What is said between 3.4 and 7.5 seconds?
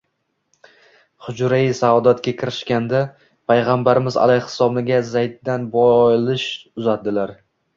Payg‘ambarimiz alayhissalom Zaydga bolish uzatdilar